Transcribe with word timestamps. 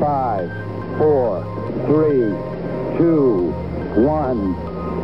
Five, 0.00 0.50
four, 0.96 1.44
three, 1.84 2.32
two, 2.96 3.52
one. 3.94 4.56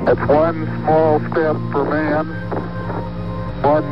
It's 0.08 0.26
one 0.26 0.65
small 0.84 1.21
step 1.30 1.57
for 1.71 1.84
man, 1.84 2.26
one 3.62 3.85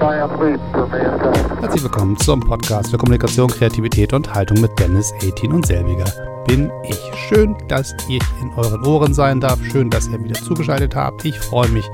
giant 0.00 0.40
leap 0.40 0.60
for 0.72 0.86
mankind. 0.86 1.60
Herzlich 1.60 1.82
willkommen 1.82 2.16
zum 2.16 2.40
Podcast 2.40 2.90
für 2.90 2.96
Kommunikation, 2.96 3.48
Kreativität 3.48 4.14
und 4.14 4.34
Haltung 4.34 4.62
mit 4.62 4.78
Dennis 4.78 5.12
18 5.22 5.52
und 5.52 5.66
selbiger 5.66 6.06
bin 6.46 6.70
ich. 6.84 6.98
Schön, 7.28 7.54
dass 7.68 7.94
ich 8.08 8.22
in 8.40 8.50
euren 8.56 8.84
Ohren 8.86 9.12
sein 9.12 9.40
darf. 9.40 9.58
Schön, 9.62 9.90
dass 9.90 10.08
ihr 10.08 10.22
wieder 10.22 10.40
zugeschaltet 10.40 10.94
habt. 10.94 11.24
Ich 11.24 11.38
freue 11.38 11.68
mich, 11.68 11.84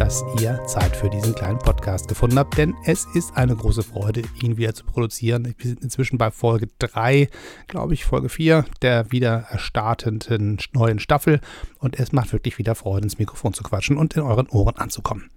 dass 0.00 0.24
ihr 0.40 0.64
Zeit 0.64 0.96
für 0.96 1.10
diesen 1.10 1.34
kleinen 1.34 1.58
Podcast 1.58 2.08
gefunden 2.08 2.38
habt, 2.38 2.56
denn 2.56 2.74
es 2.86 3.04
ist 3.12 3.36
eine 3.36 3.54
große 3.54 3.82
Freude, 3.82 4.22
ihn 4.42 4.56
wieder 4.56 4.72
zu 4.72 4.86
produzieren. 4.86 5.54
Wir 5.58 5.68
sind 5.68 5.82
inzwischen 5.82 6.16
bei 6.16 6.30
Folge 6.30 6.68
3, 6.78 7.28
glaube 7.68 7.92
ich, 7.92 8.06
Folge 8.06 8.30
4 8.30 8.64
der 8.80 9.12
wieder 9.12 9.44
erstartenden 9.50 10.56
neuen 10.72 11.00
Staffel 11.00 11.42
und 11.80 12.00
es 12.00 12.12
macht 12.12 12.32
wirklich 12.32 12.56
wieder 12.56 12.74
Freude, 12.74 13.04
ins 13.04 13.18
Mikrofon 13.18 13.52
zu 13.52 13.62
quatschen 13.62 13.98
und 13.98 14.16
in 14.16 14.22
euren 14.22 14.48
Ohren 14.48 14.78
anzukommen. 14.78 15.28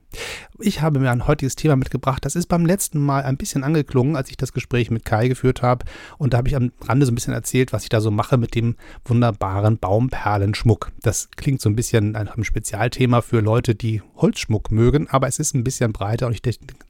Ich 0.59 0.81
habe 0.81 0.99
mir 0.99 1.11
ein 1.11 1.27
heutiges 1.27 1.55
Thema 1.55 1.75
mitgebracht. 1.75 2.23
Das 2.25 2.35
ist 2.35 2.47
beim 2.47 2.65
letzten 2.65 2.99
Mal 2.99 3.23
ein 3.23 3.37
bisschen 3.37 3.63
angeklungen, 3.63 4.15
als 4.15 4.29
ich 4.29 4.37
das 4.37 4.53
Gespräch 4.53 4.91
mit 4.91 5.05
Kai 5.05 5.27
geführt 5.27 5.61
habe. 5.61 5.85
Und 6.17 6.33
da 6.33 6.37
habe 6.37 6.47
ich 6.47 6.55
am 6.55 6.71
Rande 6.81 7.05
so 7.05 7.11
ein 7.11 7.15
bisschen 7.15 7.33
erzählt, 7.33 7.73
was 7.73 7.83
ich 7.83 7.89
da 7.89 8.01
so 8.01 8.11
mache 8.11 8.37
mit 8.37 8.55
dem 8.55 8.75
wunderbaren 9.05 9.77
Baumperlenschmuck. 9.77 10.91
Das 11.01 11.29
klingt 11.35 11.61
so 11.61 11.69
ein 11.69 11.75
bisschen 11.75 12.11
nach 12.11 12.35
einem 12.35 12.43
Spezialthema 12.43 13.21
für 13.21 13.39
Leute, 13.39 13.75
die 13.75 14.01
Holzschmuck 14.15 14.71
mögen, 14.71 15.07
aber 15.09 15.27
es 15.27 15.39
ist 15.39 15.53
ein 15.55 15.63
bisschen 15.63 15.91
breiter 15.91 16.27
und 16.27 16.33
ich 16.33 16.41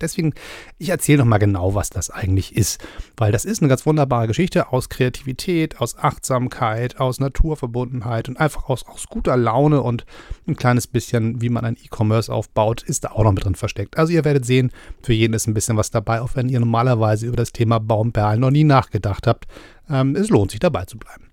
deswegen, 0.01 0.33
ich 0.77 0.89
erzähle 0.89 1.19
nochmal 1.19 1.39
genau, 1.39 1.73
was 1.73 1.89
das 1.89 2.09
eigentlich 2.09 2.55
ist. 2.55 2.83
Weil 3.17 3.31
das 3.31 3.45
ist 3.45 3.61
eine 3.61 3.69
ganz 3.69 3.85
wunderbare 3.85 4.27
Geschichte 4.27 4.71
aus 4.71 4.89
Kreativität, 4.89 5.79
aus 5.79 5.97
Achtsamkeit, 5.97 6.99
aus 6.99 7.19
Naturverbundenheit 7.19 8.29
und 8.29 8.39
einfach 8.39 8.69
aus, 8.69 8.85
aus 8.85 9.07
guter 9.07 9.37
Laune 9.37 9.81
und 9.81 10.05
ein 10.47 10.55
kleines 10.55 10.87
bisschen, 10.87 11.41
wie 11.41 11.49
man 11.49 11.65
ein 11.65 11.77
E-Commerce 11.81 12.31
aufbaut, 12.31 12.83
ist 12.83 13.05
da 13.05 13.12
auch 13.13 13.23
noch 13.23 13.31
mit 13.31 13.43
drin 13.43 13.55
versteckt. 13.55 13.97
Also 13.97 14.13
ihr 14.13 14.25
werdet 14.25 14.45
sehen, 14.45 14.71
für 15.01 15.13
jeden 15.13 15.33
ist 15.33 15.47
ein 15.47 15.53
bisschen 15.53 15.77
was 15.77 15.91
dabei, 15.91 16.21
auch 16.21 16.35
wenn 16.35 16.49
ihr 16.49 16.59
normalerweise 16.59 17.25
über 17.25 17.37
das 17.37 17.51
Thema 17.51 17.79
Baumperlen 17.79 18.39
noch 18.39 18.51
nie 18.51 18.63
nachgedacht 18.63 19.27
habt. 19.27 19.45
Ähm, 19.89 20.15
es 20.15 20.29
lohnt 20.29 20.51
sich 20.51 20.59
dabei 20.59 20.85
zu 20.85 20.97
bleiben. 20.97 21.31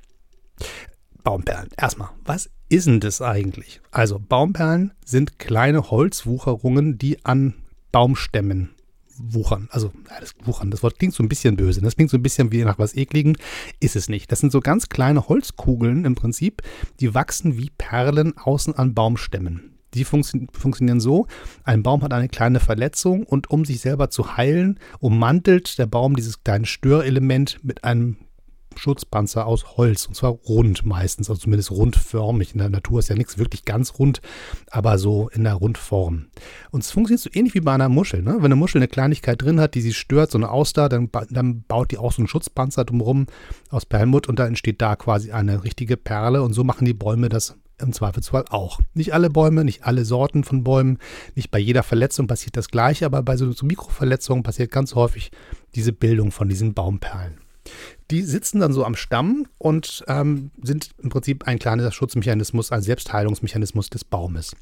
Baumperlen. 1.22 1.68
Erstmal, 1.76 2.10
was 2.24 2.50
ist 2.68 2.86
denn 2.86 3.00
das 3.00 3.20
eigentlich? 3.20 3.80
Also 3.90 4.18
Baumperlen 4.18 4.92
sind 5.04 5.38
kleine 5.38 5.90
Holzwucherungen, 5.90 6.98
die 6.98 7.24
an 7.24 7.54
Baumstämmen 7.92 8.70
wuchern. 9.22 9.68
Also 9.70 9.92
das 10.20 10.34
Wuchern, 10.44 10.70
das 10.70 10.82
Wort 10.82 10.98
klingt 10.98 11.14
so 11.14 11.22
ein 11.22 11.28
bisschen 11.28 11.56
böse. 11.56 11.80
Das 11.80 11.96
klingt 11.96 12.10
so 12.10 12.16
ein 12.16 12.22
bisschen 12.22 12.52
wie 12.52 12.64
nach 12.64 12.78
was 12.78 12.96
Ekligen. 12.96 13.36
Ist 13.80 13.96
es 13.96 14.08
nicht. 14.08 14.32
Das 14.32 14.40
sind 14.40 14.52
so 14.52 14.60
ganz 14.60 14.88
kleine 14.88 15.28
Holzkugeln 15.28 16.04
im 16.04 16.14
Prinzip, 16.14 16.62
die 17.00 17.14
wachsen 17.14 17.58
wie 17.58 17.70
Perlen 17.76 18.36
außen 18.36 18.74
an 18.74 18.94
Baumstämmen. 18.94 19.79
Die 19.94 20.04
funktio 20.04 20.46
funktionieren 20.52 21.00
so, 21.00 21.26
ein 21.64 21.82
Baum 21.82 22.02
hat 22.02 22.12
eine 22.12 22.28
kleine 22.28 22.60
Verletzung 22.60 23.24
und 23.24 23.50
um 23.50 23.64
sich 23.64 23.80
selber 23.80 24.10
zu 24.10 24.36
heilen, 24.36 24.78
ummantelt 24.98 25.78
der 25.78 25.86
Baum 25.86 26.16
dieses 26.16 26.44
kleine 26.44 26.66
Störelement 26.66 27.58
mit 27.62 27.84
einem 27.84 28.16
Schutzpanzer 28.76 29.46
aus 29.46 29.76
Holz 29.76 30.06
und 30.06 30.14
zwar 30.14 30.30
rund 30.30 30.84
meistens, 30.84 31.28
also 31.28 31.40
zumindest 31.40 31.70
rundförmig. 31.70 32.52
In 32.52 32.58
der 32.58 32.70
Natur 32.70 33.00
ist 33.00 33.08
ja 33.08 33.16
nichts 33.16 33.38
wirklich 33.38 33.64
ganz 33.64 33.98
rund, 33.98 34.20
aber 34.70 34.98
so 34.98 35.28
in 35.28 35.44
der 35.44 35.54
Rundform. 35.54 36.26
Und 36.70 36.82
es 36.82 36.90
funktioniert 36.90 37.20
so 37.20 37.30
ähnlich 37.32 37.54
wie 37.54 37.60
bei 37.60 37.72
einer 37.72 37.88
Muschel. 37.88 38.22
Ne? 38.22 38.36
Wenn 38.36 38.46
eine 38.46 38.56
Muschel 38.56 38.78
eine 38.78 38.88
Kleinigkeit 38.88 39.42
drin 39.42 39.60
hat, 39.60 39.74
die 39.74 39.80
sie 39.80 39.92
stört, 39.92 40.30
so 40.30 40.38
eine 40.38 40.50
Auster, 40.50 40.88
dann, 40.88 41.10
dann 41.30 41.62
baut 41.62 41.90
die 41.90 41.98
auch 41.98 42.12
so 42.12 42.22
einen 42.22 42.28
Schutzpanzer 42.28 42.84
drumherum 42.84 43.26
aus 43.70 43.86
Perlmutt 43.86 44.28
und 44.28 44.38
da 44.38 44.46
entsteht 44.46 44.80
da 44.80 44.96
quasi 44.96 45.32
eine 45.32 45.64
richtige 45.64 45.96
Perle 45.96 46.42
und 46.42 46.52
so 46.52 46.64
machen 46.64 46.84
die 46.84 46.94
Bäume 46.94 47.28
das 47.28 47.56
im 47.82 47.92
Zweifelsfall 47.92 48.44
auch. 48.50 48.80
Nicht 48.94 49.14
alle 49.14 49.30
Bäume, 49.30 49.64
nicht 49.64 49.84
alle 49.84 50.04
Sorten 50.04 50.44
von 50.44 50.64
Bäumen, 50.64 50.98
nicht 51.34 51.50
bei 51.50 51.58
jeder 51.58 51.82
Verletzung 51.82 52.26
passiert 52.26 52.56
das 52.56 52.68
gleiche, 52.68 53.06
aber 53.06 53.22
bei 53.22 53.36
so, 53.36 53.52
so 53.52 53.66
Mikroverletzungen 53.66 54.42
passiert 54.42 54.70
ganz 54.70 54.94
häufig 54.94 55.30
diese 55.74 55.92
Bildung 55.92 56.30
von 56.30 56.48
diesen 56.48 56.74
Baumperlen. 56.74 57.40
Die 58.10 58.22
sitzen 58.22 58.60
dann 58.60 58.72
so 58.72 58.84
am 58.84 58.96
Stamm 58.96 59.46
und 59.58 60.04
ähm, 60.08 60.50
sind 60.62 60.90
im 61.02 61.10
Prinzip 61.10 61.46
ein 61.46 61.58
kleiner 61.58 61.90
Schutzmechanismus, 61.92 62.72
ein 62.72 62.82
Selbstheilungsmechanismus 62.82 63.88
des 63.88 64.04
Baumes. 64.04 64.56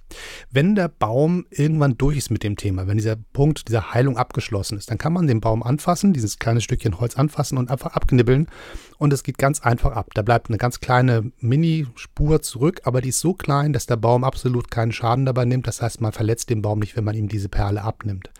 Wenn 0.51 0.75
der 0.75 0.89
Baum 0.89 1.47
irgendwann 1.51 1.97
durch 1.97 2.19
ist 2.19 2.31
mit 2.31 2.43
dem 2.43 2.57
Thema, 2.57 2.87
wenn 2.87 2.99
dieser 2.99 3.17
Punkt 3.17 3.69
dieser 3.69 3.95
Heilung 3.95 4.19
abgeschlossen 4.19 4.77
ist, 4.77 4.91
dann 4.91 4.99
kann 4.99 5.13
man 5.13 5.27
den 5.27 5.41
Baum 5.41 5.63
anfassen, 5.63 6.13
dieses 6.13 6.39
kleine 6.39 6.61
Stückchen 6.61 7.01
Holz 7.01 7.17
anfassen 7.17 7.57
und 7.57 7.71
einfach 7.71 7.93
abknibbeln 7.95 8.49
und 8.99 9.13
es 9.13 9.23
geht 9.23 9.39
ganz 9.39 9.61
einfach 9.61 9.93
ab. 9.93 10.09
Da 10.15 10.23
bleibt 10.23 10.49
eine 10.49 10.59
ganz 10.59 10.81
kleine 10.81 11.33
Minispur 11.41 12.43
zurück, 12.43 12.83
aber 12.85 13.01
die 13.01 13.11
ist 13.11 13.21
so 13.21 13.33
klein, 13.33 13.73
dass 13.73 13.87
der 13.87 13.97
Baum 13.97 14.25
absolut 14.25 14.71
keinen 14.71 14.93
Schaden 14.93 15.25
dabei 15.25 15.45
nimmt. 15.45 15.67
Das 15.67 15.81
heißt, 15.81 16.01
man 16.01 16.13
verletzt 16.13 16.51
den 16.51 16.63
Baum 16.63 16.81
nicht, 16.81 16.97
wenn 16.97 17.05
man 17.05 17.15
ihm 17.15 17.29
diese 17.29 17.49
Perle 17.49 17.83
abnimmt. 17.83 18.31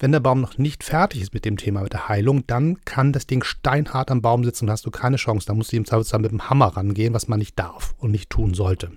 Wenn 0.00 0.12
der 0.12 0.20
Baum 0.20 0.40
noch 0.40 0.58
nicht 0.58 0.84
fertig 0.84 1.22
ist 1.22 1.34
mit 1.34 1.44
dem 1.44 1.56
Thema, 1.56 1.82
mit 1.82 1.92
der 1.92 2.08
Heilung, 2.08 2.46
dann 2.46 2.84
kann 2.84 3.12
das 3.12 3.26
Ding 3.26 3.42
steinhart 3.42 4.10
am 4.10 4.22
Baum 4.22 4.44
sitzen 4.44 4.66
und 4.66 4.70
hast 4.70 4.86
du 4.86 4.90
keine 4.90 5.16
Chance. 5.16 5.46
Da 5.46 5.54
musst 5.54 5.72
du 5.72 5.76
im 5.76 5.84
Zweifelsfall 5.84 6.20
mit 6.20 6.30
dem 6.30 6.48
Hammer 6.48 6.68
rangehen, 6.68 7.14
was 7.14 7.26
man 7.26 7.40
nicht 7.40 7.58
darf 7.58 7.94
und 7.98 8.12
nicht 8.12 8.30
tun 8.30 8.54
sollte. 8.54 8.92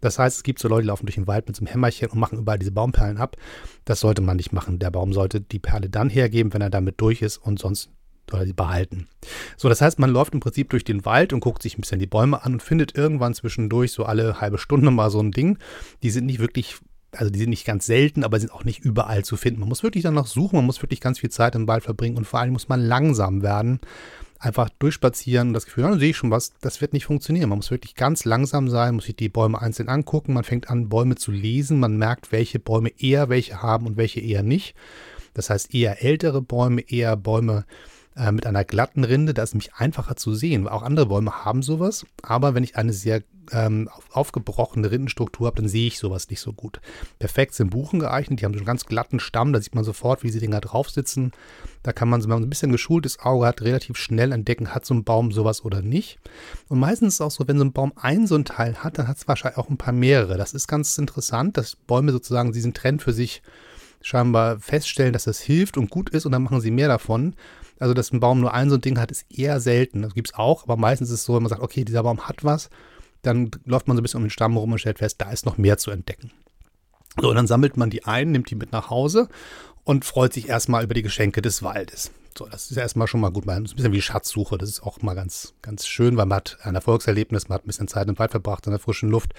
Das 0.00 0.18
heißt, 0.18 0.38
es 0.38 0.42
gibt 0.42 0.58
so 0.58 0.68
Leute, 0.68 0.82
die 0.82 0.88
laufen 0.88 1.06
durch 1.06 1.14
den 1.14 1.28
Wald 1.28 1.46
mit 1.46 1.56
so 1.56 1.60
einem 1.60 1.72
Hämmerchen 1.72 2.10
und 2.10 2.18
machen 2.18 2.38
überall 2.38 2.58
diese 2.58 2.72
Baumperlen 2.72 3.18
ab. 3.18 3.36
Das 3.84 4.00
sollte 4.00 4.22
man 4.22 4.36
nicht 4.36 4.52
machen. 4.52 4.78
Der 4.80 4.90
Baum 4.90 5.12
sollte 5.12 5.40
die 5.40 5.60
Perle 5.60 5.88
dann 5.88 6.10
hergeben, 6.10 6.52
wenn 6.52 6.62
er 6.62 6.70
damit 6.70 7.00
durch 7.00 7.22
ist 7.22 7.36
und 7.36 7.60
sonst 7.60 7.90
soll 8.30 8.40
er 8.40 8.46
sie 8.46 8.52
behalten. 8.52 9.08
So, 9.56 9.68
das 9.68 9.80
heißt, 9.80 9.98
man 9.98 10.10
läuft 10.10 10.34
im 10.34 10.40
Prinzip 10.40 10.70
durch 10.70 10.84
den 10.84 11.04
Wald 11.04 11.32
und 11.32 11.40
guckt 11.40 11.62
sich 11.62 11.76
ein 11.76 11.80
bisschen 11.80 11.98
die 11.98 12.06
Bäume 12.06 12.44
an 12.44 12.54
und 12.54 12.62
findet 12.62 12.96
irgendwann 12.96 13.34
zwischendurch 13.34 13.92
so 13.92 14.04
alle 14.04 14.40
halbe 14.40 14.58
Stunde 14.58 14.90
mal 14.90 15.10
so 15.10 15.20
ein 15.20 15.32
Ding. 15.32 15.58
Die 16.02 16.10
sind 16.10 16.26
nicht 16.26 16.40
wirklich 16.40 16.76
also 17.12 17.30
die 17.30 17.38
sind 17.38 17.50
nicht 17.50 17.66
ganz 17.66 17.86
selten, 17.86 18.24
aber 18.24 18.38
sind 18.38 18.52
auch 18.52 18.64
nicht 18.64 18.80
überall 18.80 19.24
zu 19.24 19.36
finden. 19.36 19.60
Man 19.60 19.68
muss 19.68 19.82
wirklich 19.82 20.04
danach 20.04 20.26
suchen, 20.26 20.56
man 20.56 20.66
muss 20.66 20.82
wirklich 20.82 21.00
ganz 21.00 21.18
viel 21.18 21.30
Zeit 21.30 21.54
im 21.54 21.66
Wald 21.66 21.84
verbringen 21.84 22.16
und 22.16 22.26
vor 22.26 22.40
allem 22.40 22.52
muss 22.52 22.68
man 22.68 22.80
langsam 22.80 23.42
werden. 23.42 23.80
Einfach 24.38 24.70
durchspazieren 24.78 25.48
und 25.48 25.54
das 25.54 25.66
Gefühl, 25.66 25.84
dann 25.84 25.98
sehe 25.98 26.10
ich 26.10 26.16
schon 26.16 26.30
was, 26.30 26.52
das 26.62 26.80
wird 26.80 26.94
nicht 26.94 27.04
funktionieren. 27.04 27.50
Man 27.50 27.58
muss 27.58 27.70
wirklich 27.70 27.94
ganz 27.94 28.24
langsam 28.24 28.70
sein, 28.70 28.94
muss 28.94 29.04
sich 29.04 29.16
die 29.16 29.28
Bäume 29.28 29.60
einzeln 29.60 29.90
angucken. 29.90 30.32
Man 30.32 30.44
fängt 30.44 30.70
an, 30.70 30.88
Bäume 30.88 31.16
zu 31.16 31.30
lesen. 31.30 31.78
Man 31.78 31.98
merkt, 31.98 32.32
welche 32.32 32.58
Bäume 32.58 32.90
eher 32.98 33.28
welche 33.28 33.60
haben 33.60 33.86
und 33.86 33.96
welche 33.98 34.20
eher 34.20 34.42
nicht. 34.42 34.74
Das 35.34 35.50
heißt, 35.50 35.74
eher 35.74 36.02
ältere 36.02 36.40
Bäume, 36.40 36.80
eher 36.80 37.16
Bäume, 37.16 37.66
äh, 38.16 38.32
mit 38.32 38.46
einer 38.46 38.64
glatten 38.64 39.04
Rinde, 39.04 39.34
da 39.34 39.42
ist 39.42 39.54
nämlich 39.54 39.74
einfacher 39.74 40.16
zu 40.16 40.34
sehen. 40.34 40.66
Auch 40.66 40.82
andere 40.82 41.06
Bäume 41.06 41.44
haben 41.44 41.62
sowas, 41.62 42.04
aber 42.22 42.54
wenn 42.54 42.64
ich 42.64 42.76
eine 42.76 42.92
sehr 42.92 43.22
ähm, 43.52 43.88
aufgebrochene 44.12 44.90
Rindenstruktur 44.90 45.46
habe, 45.46 45.56
dann 45.56 45.68
sehe 45.68 45.86
ich 45.86 45.98
sowas 45.98 46.28
nicht 46.28 46.40
so 46.40 46.52
gut. 46.52 46.80
Perfekt 47.18 47.54
sind 47.54 47.70
Buchen 47.70 48.00
geeignet, 48.00 48.40
die 48.40 48.44
haben 48.44 48.54
so 48.54 48.58
einen 48.58 48.66
ganz 48.66 48.86
glatten 48.86 49.20
Stamm, 49.20 49.52
da 49.52 49.60
sieht 49.60 49.74
man 49.74 49.84
sofort, 49.84 50.22
wie 50.22 50.30
sie 50.30 50.40
Dinger 50.40 50.60
drauf 50.60 50.90
sitzen. 50.90 51.32
Da 51.82 51.92
kann 51.92 52.08
man, 52.08 52.22
wenn 52.22 52.28
man 52.28 52.42
ein 52.42 52.50
bisschen 52.50 52.72
geschultes 52.72 53.20
Auge 53.20 53.46
hat, 53.46 53.62
relativ 53.62 53.96
schnell 53.96 54.32
entdecken, 54.32 54.74
hat 54.74 54.84
so 54.84 54.94
ein 54.94 55.04
Baum 55.04 55.32
sowas 55.32 55.64
oder 55.64 55.80
nicht. 55.80 56.18
Und 56.68 56.78
meistens 56.78 57.08
ist 57.08 57.14
es 57.14 57.20
auch 57.20 57.30
so, 57.30 57.46
wenn 57.48 57.58
so 57.58 57.64
ein 57.64 57.72
Baum 57.72 57.92
ein 57.96 58.26
so 58.26 58.34
ein 58.34 58.44
Teil 58.44 58.76
hat, 58.76 58.98
dann 58.98 59.08
hat 59.08 59.16
es 59.16 59.28
wahrscheinlich 59.28 59.58
auch 59.58 59.70
ein 59.70 59.78
paar 59.78 59.94
mehrere. 59.94 60.36
Das 60.36 60.52
ist 60.52 60.68
ganz 60.68 60.98
interessant, 60.98 61.56
dass 61.56 61.76
Bäume 61.76 62.12
sozusagen 62.12 62.52
diesen 62.52 62.74
Trend 62.74 63.02
für 63.02 63.12
sich 63.12 63.42
scheinbar 64.02 64.58
feststellen, 64.60 65.12
dass 65.12 65.24
das 65.24 65.40
hilft 65.40 65.76
und 65.76 65.90
gut 65.90 66.10
ist 66.10 66.26
und 66.26 66.32
dann 66.32 66.42
machen 66.42 66.60
sie 66.60 66.70
mehr 66.70 66.88
davon. 66.88 67.34
Also, 67.80 67.94
dass 67.94 68.12
ein 68.12 68.20
Baum 68.20 68.40
nur 68.40 68.54
ein 68.54 68.70
so 68.70 68.76
ein 68.76 68.80
Ding 68.80 68.98
hat, 68.98 69.10
ist 69.10 69.26
eher 69.30 69.58
selten. 69.58 70.02
Das 70.02 70.14
gibt 70.14 70.28
es 70.28 70.34
auch, 70.34 70.62
aber 70.62 70.76
meistens 70.76 71.08
ist 71.08 71.20
es 71.20 71.24
so, 71.24 71.34
wenn 71.34 71.42
man 71.42 71.50
sagt, 71.50 71.62
okay, 71.62 71.84
dieser 71.84 72.04
Baum 72.04 72.28
hat 72.28 72.44
was, 72.44 72.70
dann 73.22 73.50
läuft 73.64 73.88
man 73.88 73.96
so 73.96 74.00
ein 74.00 74.04
bisschen 74.04 74.18
um 74.18 74.24
den 74.24 74.30
Stamm 74.30 74.56
rum 74.56 74.72
und 74.72 74.78
stellt 74.78 74.98
fest, 74.98 75.16
da 75.18 75.30
ist 75.32 75.46
noch 75.46 75.58
mehr 75.58 75.78
zu 75.78 75.90
entdecken. 75.90 76.30
So, 77.20 77.30
und 77.30 77.34
dann 77.34 77.46
sammelt 77.46 77.76
man 77.76 77.90
die 77.90 78.04
ein, 78.04 78.30
nimmt 78.30 78.50
die 78.50 78.54
mit 78.54 78.70
nach 78.70 78.90
Hause 78.90 79.28
und 79.90 80.04
freut 80.04 80.32
sich 80.32 80.48
erstmal 80.48 80.84
über 80.84 80.94
die 80.94 81.02
Geschenke 81.02 81.42
des 81.42 81.64
Waldes. 81.64 82.12
So, 82.38 82.46
das 82.46 82.70
ist 82.70 82.76
ja 82.76 82.82
erstmal 82.82 83.08
schon 83.08 83.20
mal 83.20 83.32
gut. 83.32 83.44
Man 83.44 83.64
ist 83.64 83.72
ein 83.72 83.76
bisschen 83.76 83.92
wie 83.92 84.00
Schatzsuche. 84.00 84.56
Das 84.56 84.68
ist 84.68 84.84
auch 84.84 85.02
mal 85.02 85.14
ganz, 85.14 85.54
ganz 85.62 85.84
schön, 85.84 86.16
weil 86.16 86.26
man 86.26 86.36
hat 86.36 86.58
ein 86.62 86.76
Erfolgserlebnis, 86.76 87.48
man 87.48 87.56
hat 87.56 87.64
ein 87.64 87.66
bisschen 87.66 87.88
Zeit 87.88 88.08
im 88.08 88.16
Wald 88.16 88.30
verbracht, 88.30 88.64
in 88.68 88.70
der 88.70 88.78
frischen 88.78 89.10
Luft 89.10 89.34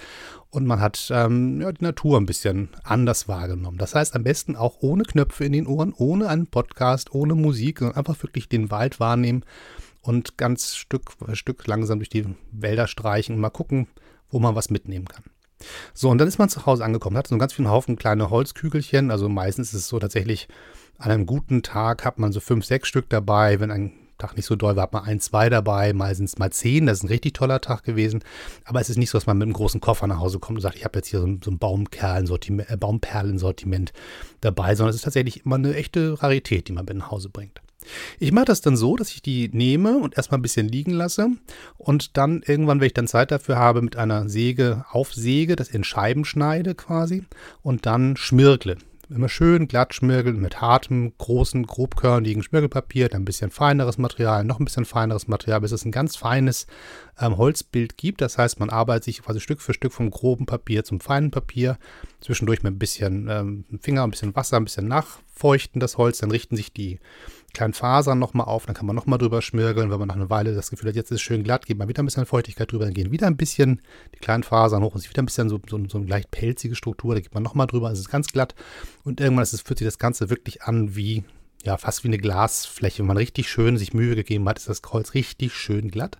und 0.50 0.66
man 0.66 0.78
hat 0.78 1.10
ähm, 1.10 1.62
ja, 1.62 1.72
die 1.72 1.82
Natur 1.82 2.20
ein 2.20 2.26
bisschen 2.26 2.68
anders 2.84 3.28
wahrgenommen. 3.28 3.78
Das 3.78 3.94
heißt, 3.94 4.14
am 4.14 4.24
besten 4.24 4.54
auch 4.54 4.76
ohne 4.82 5.04
Knöpfe 5.04 5.46
in 5.46 5.52
den 5.52 5.66
Ohren, 5.66 5.94
ohne 5.96 6.28
einen 6.28 6.46
Podcast, 6.46 7.14
ohne 7.14 7.34
Musik, 7.34 7.78
sondern 7.78 7.96
einfach 7.96 8.22
wirklich 8.22 8.50
den 8.50 8.70
Wald 8.70 9.00
wahrnehmen 9.00 9.46
und 10.02 10.36
ganz 10.36 10.76
Stück 10.76 11.12
für 11.12 11.34
Stück 11.34 11.66
langsam 11.66 11.98
durch 11.98 12.10
die 12.10 12.26
Wälder 12.50 12.88
streichen 12.88 13.36
und 13.36 13.40
mal 13.40 13.48
gucken, 13.48 13.88
wo 14.28 14.38
man 14.38 14.54
was 14.54 14.68
mitnehmen 14.68 15.08
kann. 15.08 15.24
So, 15.94 16.08
und 16.08 16.18
dann 16.18 16.28
ist 16.28 16.38
man 16.38 16.48
zu 16.48 16.66
Hause 16.66 16.84
angekommen, 16.84 17.16
hat 17.16 17.26
so 17.26 17.34
einen 17.34 17.40
ganz 17.40 17.52
vielen 17.52 17.70
Haufen 17.70 17.96
kleine 17.96 18.30
Holzkügelchen. 18.30 19.10
Also 19.10 19.28
meistens 19.28 19.74
ist 19.74 19.80
es 19.80 19.88
so 19.88 19.98
tatsächlich, 19.98 20.48
an 20.98 21.10
einem 21.10 21.26
guten 21.26 21.62
Tag 21.62 22.04
hat 22.04 22.18
man 22.18 22.32
so 22.32 22.40
fünf, 22.40 22.64
sechs 22.64 22.88
Stück 22.88 23.08
dabei. 23.08 23.60
Wenn 23.60 23.70
ein 23.70 23.92
Tag 24.18 24.36
nicht 24.36 24.46
so 24.46 24.54
doll 24.54 24.76
war, 24.76 24.84
hat 24.84 24.92
man 24.92 25.04
ein, 25.04 25.20
zwei 25.20 25.48
dabei, 25.48 25.92
meistens 25.92 26.38
mal 26.38 26.50
zehn. 26.50 26.86
Das 26.86 26.98
ist 26.98 27.04
ein 27.04 27.08
richtig 27.08 27.34
toller 27.34 27.60
Tag 27.60 27.82
gewesen. 27.82 28.22
Aber 28.64 28.80
es 28.80 28.88
ist 28.88 28.96
nicht 28.96 29.10
so, 29.10 29.18
dass 29.18 29.26
man 29.26 29.36
mit 29.38 29.46
einem 29.46 29.52
großen 29.52 29.80
Koffer 29.80 30.06
nach 30.06 30.20
Hause 30.20 30.38
kommt 30.38 30.58
und 30.58 30.62
sagt, 30.62 30.76
ich 30.76 30.84
habe 30.84 30.98
jetzt 30.98 31.08
hier 31.08 31.20
so 31.20 31.26
ein, 31.26 31.40
so 31.42 31.50
ein 31.50 31.58
äh, 31.58 32.76
Baumperlensortiment 32.76 33.92
dabei, 34.40 34.74
sondern 34.74 34.90
es 34.90 34.96
ist 34.96 35.02
tatsächlich 35.02 35.44
immer 35.44 35.56
eine 35.56 35.74
echte 35.74 36.22
Rarität, 36.22 36.68
die 36.68 36.72
man 36.72 36.84
mit 36.84 36.96
nach 36.96 37.10
Hause 37.10 37.28
bringt. 37.28 37.60
Ich 38.18 38.32
mache 38.32 38.46
das 38.46 38.60
dann 38.60 38.76
so, 38.76 38.96
dass 38.96 39.10
ich 39.10 39.22
die 39.22 39.48
nehme 39.52 39.98
und 39.98 40.16
erstmal 40.16 40.38
ein 40.38 40.42
bisschen 40.42 40.68
liegen 40.68 40.92
lasse. 40.92 41.28
Und 41.78 42.16
dann 42.16 42.42
irgendwann, 42.46 42.80
wenn 42.80 42.86
ich 42.86 42.94
dann 42.94 43.08
Zeit 43.08 43.30
dafür 43.30 43.56
habe, 43.56 43.82
mit 43.82 43.96
einer 43.96 44.28
Säge 44.28 44.84
aufsäge, 44.90 45.56
das 45.56 45.68
in 45.68 45.84
Scheiben 45.84 46.24
schneide 46.24 46.74
quasi 46.74 47.24
und 47.62 47.86
dann 47.86 48.16
schmirgle. 48.16 48.76
Immer 49.14 49.28
schön 49.28 49.68
glatt 49.68 49.94
schmirgeln 49.94 50.40
mit 50.40 50.62
hartem, 50.62 51.12
großen, 51.18 51.66
grobkörnigen 51.66 52.42
Schmirgelpapier, 52.42 53.10
dann 53.10 53.22
ein 53.22 53.26
bisschen 53.26 53.50
feineres 53.50 53.98
Material, 53.98 54.42
noch 54.44 54.58
ein 54.58 54.64
bisschen 54.64 54.86
feineres 54.86 55.28
Material, 55.28 55.60
bis 55.60 55.72
es 55.72 55.84
ein 55.84 55.92
ganz 55.92 56.16
feines 56.16 56.66
ähm, 57.20 57.36
Holzbild 57.36 57.98
gibt. 57.98 58.22
Das 58.22 58.38
heißt, 58.38 58.58
man 58.58 58.70
arbeitet 58.70 59.04
sich 59.04 59.22
quasi 59.22 59.40
Stück 59.40 59.60
für 59.60 59.74
Stück 59.74 59.92
vom 59.92 60.10
groben 60.10 60.46
Papier 60.46 60.84
zum 60.84 61.00
feinen 61.00 61.30
Papier, 61.30 61.78
zwischendurch 62.20 62.62
mit 62.62 62.72
ein 62.72 62.78
bisschen 62.78 63.28
ähm, 63.28 63.64
Finger, 63.82 64.04
ein 64.04 64.10
bisschen 64.10 64.34
Wasser, 64.34 64.56
ein 64.56 64.64
bisschen 64.64 64.88
nachfeuchten 64.88 65.80
das 65.80 65.98
Holz, 65.98 66.18
dann 66.18 66.30
richten 66.30 66.56
sich 66.56 66.72
die 66.72 66.98
kleinen 67.52 67.74
Fasern 67.74 68.18
nochmal 68.18 68.46
auf, 68.46 68.66
dann 68.66 68.74
kann 68.74 68.86
man 68.86 68.96
nochmal 68.96 69.18
drüber 69.18 69.42
schmirgeln, 69.42 69.90
wenn 69.90 69.98
man 69.98 70.08
nach 70.08 70.16
einer 70.16 70.30
Weile 70.30 70.54
das 70.54 70.70
Gefühl 70.70 70.88
hat, 70.88 70.96
jetzt 70.96 71.10
ist 71.10 71.16
es 71.16 71.22
schön 71.22 71.42
glatt, 71.44 71.66
geht 71.66 71.78
man 71.78 71.88
wieder 71.88 72.02
ein 72.02 72.06
bisschen 72.06 72.26
Feuchtigkeit 72.26 72.70
drüber, 72.72 72.84
dann 72.84 72.94
gehen 72.94 73.12
wieder 73.12 73.26
ein 73.26 73.36
bisschen 73.36 73.82
die 74.14 74.18
kleinen 74.18 74.42
Fasern 74.42 74.82
hoch 74.82 74.94
und 74.94 75.00
sieht 75.00 75.10
wieder 75.10 75.22
ein 75.22 75.26
bisschen 75.26 75.48
so, 75.48 75.60
so, 75.68 75.80
so 75.88 75.98
eine 75.98 76.06
leicht 76.06 76.30
pelzige 76.30 76.74
Struktur, 76.74 77.14
da 77.14 77.20
geht 77.20 77.34
man 77.34 77.42
nochmal 77.42 77.66
drüber, 77.66 77.90
es 77.90 77.98
ist 77.98 78.10
ganz 78.10 78.28
glatt 78.28 78.54
und 79.04 79.20
irgendwann 79.20 79.42
ist 79.42 79.52
es, 79.52 79.62
fühlt 79.62 79.78
sich 79.78 79.86
das 79.86 79.98
Ganze 79.98 80.30
wirklich 80.30 80.62
an 80.62 80.96
wie, 80.96 81.24
ja, 81.64 81.76
fast 81.76 82.04
wie 82.04 82.08
eine 82.08 82.18
Glasfläche. 82.18 83.00
Wenn 83.00 83.06
man 83.06 83.16
richtig 83.16 83.48
schön 83.48 83.78
sich 83.78 83.94
Mühe 83.94 84.16
gegeben 84.16 84.48
hat, 84.48 84.58
ist 84.58 84.68
das 84.68 84.82
Kreuz 84.82 85.14
richtig 85.14 85.54
schön 85.54 85.90
glatt. 85.90 86.18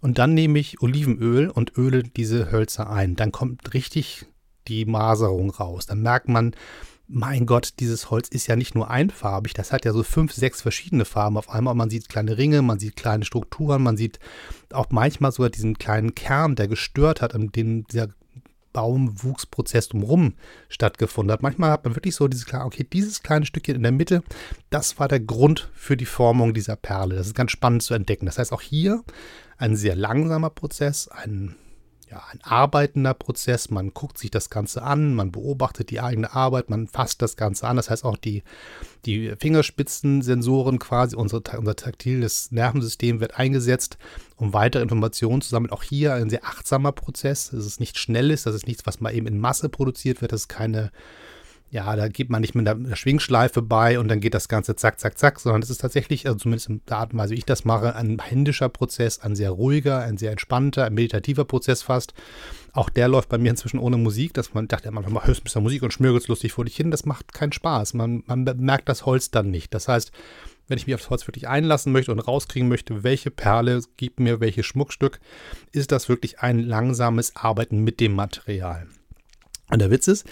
Und 0.00 0.18
dann 0.18 0.34
nehme 0.34 0.58
ich 0.58 0.82
Olivenöl 0.82 1.48
und 1.48 1.76
öle 1.78 2.02
diese 2.02 2.50
Hölzer 2.50 2.90
ein. 2.90 3.16
Dann 3.16 3.32
kommt 3.32 3.72
richtig 3.72 4.26
die 4.66 4.84
Maserung 4.84 5.50
raus. 5.50 5.86
Dann 5.86 6.02
merkt 6.02 6.28
man, 6.28 6.54
mein 7.06 7.46
Gott, 7.46 7.74
dieses 7.80 8.10
Holz 8.10 8.28
ist 8.28 8.46
ja 8.46 8.56
nicht 8.56 8.74
nur 8.74 8.90
einfarbig, 8.90 9.52
das 9.52 9.72
hat 9.72 9.84
ja 9.84 9.92
so 9.92 10.02
fünf, 10.02 10.32
sechs 10.32 10.62
verschiedene 10.62 11.04
Farben 11.04 11.36
auf 11.36 11.50
einmal. 11.50 11.74
Man 11.74 11.90
sieht 11.90 12.08
kleine 12.08 12.38
Ringe, 12.38 12.62
man 12.62 12.78
sieht 12.78 12.96
kleine 12.96 13.24
Strukturen, 13.24 13.82
man 13.82 13.96
sieht 13.96 14.18
auch 14.72 14.86
manchmal 14.90 15.32
sogar 15.32 15.50
diesen 15.50 15.78
kleinen 15.78 16.14
Kern, 16.14 16.56
der 16.56 16.68
gestört 16.68 17.20
hat, 17.20 17.34
an 17.34 17.48
dem 17.52 17.86
dieser 17.86 18.08
Baumwuchsprozess 18.72 19.88
drumherum 19.88 20.34
stattgefunden 20.68 21.32
hat. 21.32 21.42
Manchmal 21.42 21.70
hat 21.70 21.84
man 21.84 21.94
wirklich 21.94 22.14
so 22.14 22.26
dieses 22.26 22.46
klar, 22.46 22.66
okay, 22.66 22.86
dieses 22.90 23.22
kleine 23.22 23.46
Stückchen 23.46 23.76
in 23.76 23.82
der 23.82 23.92
Mitte, 23.92 24.22
das 24.70 24.98
war 24.98 25.08
der 25.08 25.20
Grund 25.20 25.70
für 25.74 25.96
die 25.96 26.06
Formung 26.06 26.54
dieser 26.54 26.76
Perle. 26.76 27.14
Das 27.14 27.28
ist 27.28 27.36
ganz 27.36 27.52
spannend 27.52 27.82
zu 27.82 27.94
entdecken. 27.94 28.26
Das 28.26 28.38
heißt, 28.38 28.52
auch 28.52 28.62
hier 28.62 29.02
ein 29.56 29.76
sehr 29.76 29.94
langsamer 29.94 30.50
Prozess, 30.50 31.08
ein 31.08 31.54
ja, 32.14 32.22
ein 32.30 32.40
arbeitender 32.42 33.12
Prozess. 33.12 33.70
Man 33.70 33.92
guckt 33.92 34.18
sich 34.18 34.30
das 34.30 34.48
Ganze 34.48 34.82
an, 34.82 35.14
man 35.14 35.32
beobachtet 35.32 35.90
die 35.90 36.00
eigene 36.00 36.32
Arbeit, 36.32 36.70
man 36.70 36.86
fasst 36.86 37.20
das 37.22 37.36
Ganze 37.36 37.66
an. 37.66 37.76
Das 37.76 37.90
heißt 37.90 38.04
auch 38.04 38.16
die, 38.16 38.44
die 39.04 39.34
Fingerspitzensensoren 39.38 40.78
quasi, 40.78 41.16
unsere, 41.16 41.42
unser 41.58 41.74
taktiles 41.74 42.52
Nervensystem 42.52 43.20
wird 43.20 43.38
eingesetzt, 43.38 43.98
um 44.36 44.52
weitere 44.52 44.82
Informationen 44.82 45.42
zu 45.42 45.48
sammeln. 45.48 45.72
Auch 45.72 45.82
hier 45.82 46.14
ein 46.14 46.30
sehr 46.30 46.44
achtsamer 46.44 46.92
Prozess. 46.92 47.52
Es 47.52 47.66
ist 47.66 47.80
nicht 47.80 47.98
schnelles, 47.98 48.44
das 48.44 48.54
ist 48.54 48.68
nichts, 48.68 48.86
was 48.86 49.00
mal 49.00 49.12
eben 49.12 49.26
in 49.26 49.40
Masse 49.40 49.68
produziert 49.68 50.20
wird. 50.20 50.30
Das 50.30 50.42
ist 50.42 50.48
keine 50.48 50.92
ja, 51.74 51.96
da 51.96 52.06
geht 52.06 52.30
man 52.30 52.40
nicht 52.40 52.54
mit 52.54 52.68
einer 52.68 52.94
Schwingschleife 52.94 53.60
bei 53.60 53.98
und 53.98 54.06
dann 54.06 54.20
geht 54.20 54.32
das 54.32 54.46
Ganze 54.46 54.76
zack, 54.76 55.00
zack, 55.00 55.18
zack, 55.18 55.40
sondern 55.40 55.60
es 55.60 55.70
ist 55.70 55.80
tatsächlich, 55.80 56.24
also 56.24 56.38
zumindest 56.38 56.68
in 56.68 56.80
der 56.88 56.98
Art 56.98 57.12
und 57.12 57.18
Weise, 57.18 57.32
wie 57.32 57.38
ich 57.38 57.46
das 57.46 57.64
mache, 57.64 57.96
ein 57.96 58.20
händischer 58.20 58.68
Prozess, 58.68 59.18
ein 59.18 59.34
sehr 59.34 59.50
ruhiger, 59.50 59.98
ein 59.98 60.16
sehr 60.16 60.30
entspannter, 60.30 60.84
ein 60.84 60.94
meditativer 60.94 61.44
Prozess 61.44 61.82
fast. 61.82 62.14
Auch 62.72 62.90
der 62.90 63.08
läuft 63.08 63.28
bei 63.28 63.38
mir 63.38 63.50
inzwischen 63.50 63.80
ohne 63.80 63.96
Musik, 63.96 64.34
dass 64.34 64.54
man 64.54 64.68
dachte, 64.68 64.88
man 64.92 65.04
hörst 65.24 65.40
ein 65.40 65.44
bisschen 65.44 65.64
Musik 65.64 65.82
und 65.82 65.92
schmürgelt 65.92 66.28
lustig 66.28 66.52
vor 66.52 66.64
dich 66.64 66.76
hin. 66.76 66.92
Das 66.92 67.06
macht 67.06 67.34
keinen 67.34 67.50
Spaß. 67.50 67.94
Man, 67.94 68.22
man 68.26 68.44
merkt 68.44 68.88
das 68.88 69.04
Holz 69.04 69.32
dann 69.32 69.50
nicht. 69.50 69.74
Das 69.74 69.88
heißt, 69.88 70.12
wenn 70.68 70.78
ich 70.78 70.86
mich 70.86 70.94
aufs 70.94 71.10
Holz 71.10 71.26
wirklich 71.26 71.48
einlassen 71.48 71.90
möchte 71.90 72.12
und 72.12 72.20
rauskriegen 72.20 72.68
möchte, 72.68 73.02
welche 73.02 73.32
Perle 73.32 73.80
gibt 73.96 74.20
mir 74.20 74.38
welches 74.38 74.64
Schmuckstück, 74.66 75.18
ist 75.72 75.90
das 75.90 76.08
wirklich 76.08 76.38
ein 76.38 76.60
langsames 76.60 77.34
Arbeiten 77.34 77.80
mit 77.80 77.98
dem 77.98 78.14
Material. 78.14 78.86
Und 79.70 79.80
der 79.80 79.90
Witz 79.90 80.06
ist, 80.08 80.24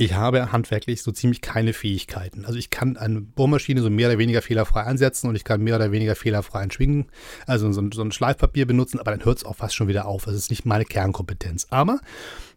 ich 0.00 0.14
habe 0.14 0.52
handwerklich 0.52 1.02
so 1.02 1.10
ziemlich 1.10 1.40
keine 1.40 1.72
Fähigkeiten. 1.72 2.44
Also 2.44 2.56
ich 2.56 2.70
kann 2.70 2.96
eine 2.96 3.20
Bohrmaschine 3.20 3.82
so 3.82 3.90
mehr 3.90 4.08
oder 4.08 4.18
weniger 4.18 4.42
fehlerfrei 4.42 4.84
einsetzen 4.84 5.28
und 5.28 5.34
ich 5.34 5.42
kann 5.42 5.60
mehr 5.60 5.74
oder 5.74 5.90
weniger 5.90 6.14
fehlerfrei 6.14 6.68
schwingen, 6.70 7.06
also 7.46 7.70
so 7.72 7.80
ein, 7.80 7.90
so 7.90 8.02
ein 8.02 8.12
Schleifpapier 8.12 8.64
benutzen, 8.64 9.00
aber 9.00 9.10
dann 9.10 9.24
hört 9.24 9.38
es 9.38 9.44
auch 9.44 9.56
fast 9.56 9.74
schon 9.74 9.88
wieder 9.88 10.06
auf. 10.06 10.24
Das 10.24 10.34
ist 10.34 10.50
nicht 10.50 10.64
meine 10.64 10.84
Kernkompetenz. 10.84 11.66
Aber 11.70 11.98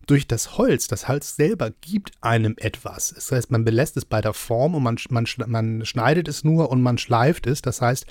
durch 0.06 0.28
das 0.28 0.60
Holz, 0.60 0.88
das 0.88 1.08
Holz 1.08 1.36
selber 1.36 1.72
gibt 1.82 2.12
einem 2.22 2.54
etwas. 2.58 3.10
Das 3.16 3.32
heißt, 3.32 3.50
man 3.50 3.66
belässt 3.66 3.98
es 3.98 4.06
bei 4.06 4.22
der 4.22 4.34
Form 4.34 4.76
und 4.76 4.84
man, 4.84 4.98
man, 5.10 5.26
man 5.48 5.86
schneidet 5.86 6.28
es 6.28 6.44
nur 6.44 6.70
und 6.70 6.84
man 6.84 7.00
schleift 7.00 7.48
es. 7.48 7.64
Das 7.64 7.82
heißt, 7.82 8.06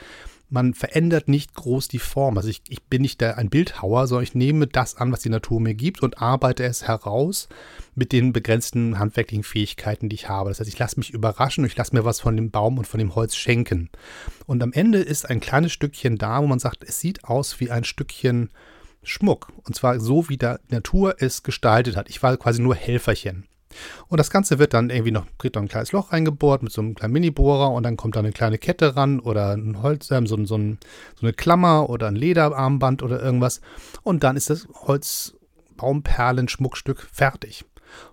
man 0.50 0.74
verändert 0.74 1.28
nicht 1.28 1.54
groß 1.54 1.88
die 1.88 1.98
Form. 1.98 2.36
Also 2.36 2.48
ich, 2.48 2.62
ich 2.68 2.82
bin 2.82 3.02
nicht 3.02 3.20
der, 3.20 3.38
ein 3.38 3.50
Bildhauer, 3.50 4.06
sondern 4.06 4.24
ich 4.24 4.34
nehme 4.34 4.66
das 4.66 4.96
an, 4.96 5.12
was 5.12 5.20
die 5.20 5.28
Natur 5.28 5.60
mir 5.60 5.74
gibt 5.74 6.02
und 6.02 6.20
arbeite 6.20 6.64
es 6.64 6.86
heraus 6.86 7.48
mit 7.94 8.12
den 8.12 8.32
begrenzten 8.32 8.98
handwerklichen 8.98 9.44
Fähigkeiten, 9.44 10.08
die 10.08 10.16
ich 10.16 10.28
habe. 10.28 10.50
Das 10.50 10.60
heißt, 10.60 10.68
ich 10.68 10.78
lasse 10.78 10.98
mich 10.98 11.10
überraschen 11.10 11.64
und 11.64 11.70
ich 11.70 11.76
lasse 11.76 11.94
mir 11.94 12.04
was 12.04 12.20
von 12.20 12.36
dem 12.36 12.50
Baum 12.50 12.78
und 12.78 12.86
von 12.86 12.98
dem 12.98 13.14
Holz 13.14 13.36
schenken. 13.36 13.90
Und 14.46 14.62
am 14.62 14.72
Ende 14.72 14.98
ist 14.98 15.28
ein 15.28 15.40
kleines 15.40 15.72
Stückchen 15.72 16.18
da, 16.18 16.42
wo 16.42 16.46
man 16.46 16.58
sagt, 16.58 16.84
es 16.84 16.98
sieht 16.98 17.24
aus 17.24 17.60
wie 17.60 17.70
ein 17.70 17.84
Stückchen 17.84 18.50
Schmuck. 19.02 19.52
Und 19.64 19.74
zwar 19.76 20.00
so, 20.00 20.28
wie 20.28 20.36
die 20.36 20.54
Natur 20.68 21.16
es 21.18 21.42
gestaltet 21.42 21.96
hat. 21.96 22.10
Ich 22.10 22.22
war 22.22 22.36
quasi 22.36 22.60
nur 22.60 22.74
Helferchen. 22.74 23.46
Und 24.08 24.18
das 24.18 24.30
Ganze 24.30 24.58
wird 24.58 24.74
dann 24.74 24.90
irgendwie 24.90 25.12
noch, 25.12 25.24
kriegt 25.38 25.54
noch 25.54 25.62
ein 25.62 25.68
kleines 25.68 25.92
Loch 25.92 26.12
reingebohrt 26.12 26.62
mit 26.62 26.72
so 26.72 26.82
einem 26.82 26.94
kleinen 26.94 27.12
Mini-Bohrer 27.12 27.70
und 27.70 27.84
dann 27.84 27.96
kommt 27.96 28.16
da 28.16 28.20
eine 28.20 28.32
kleine 28.32 28.58
Kette 28.58 28.96
ran 28.96 29.20
oder 29.20 29.56
ein 29.56 29.82
Holz, 29.82 30.10
äh, 30.10 30.20
so, 30.26 30.44
so, 30.44 30.56
ein, 30.56 30.78
so 31.14 31.26
eine 31.26 31.32
Klammer 31.32 31.88
oder 31.88 32.08
ein 32.08 32.16
Lederarmband 32.16 33.02
oder 33.02 33.22
irgendwas. 33.22 33.62
Und 34.02 34.22
dann 34.24 34.36
ist 34.36 34.50
das 34.50 34.68
Holzbaumperlen-Schmuckstück 34.68 37.08
fertig. 37.12 37.64